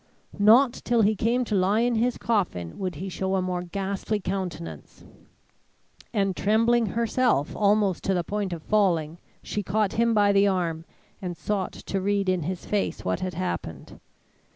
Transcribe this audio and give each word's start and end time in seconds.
Not 0.39 0.73
till 0.73 1.03
he 1.03 1.13
came 1.15 1.45
to 1.45 1.53
lie 1.53 1.81
in 1.81 1.93
his 1.93 2.17
coffin 2.17 2.79
would 2.79 2.95
he 2.95 3.07
show 3.07 3.35
a 3.35 3.41
more 3.43 3.61
ghastly 3.61 4.19
countenance; 4.19 5.05
and 6.11 6.35
trembling 6.35 6.87
herself 6.97 7.55
almost 7.55 8.03
to 8.05 8.15
the 8.15 8.23
point 8.23 8.51
of 8.51 8.63
falling, 8.63 9.19
she 9.43 9.61
caught 9.61 9.93
him 9.93 10.15
by 10.15 10.31
the 10.31 10.47
arm 10.47 10.85
and 11.21 11.37
sought 11.37 11.73
to 11.73 12.01
read 12.01 12.29
in 12.29 12.41
his 12.41 12.65
face 12.65 13.05
what 13.05 13.19
had 13.19 13.35
happened. 13.35 13.99